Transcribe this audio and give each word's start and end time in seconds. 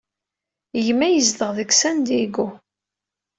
Gma 0.85 1.07
yezdeɣ 1.09 1.51
deg 1.57 1.69
San 1.81 1.97
Diego. 2.07 2.47